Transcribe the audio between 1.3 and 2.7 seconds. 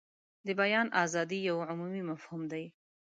یو عمومي مفهوم دی.